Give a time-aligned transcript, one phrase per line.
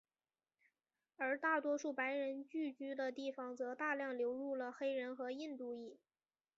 [1.17, 5.99] 而大多数白人聚居的地方则大量流入了黑人和印度裔。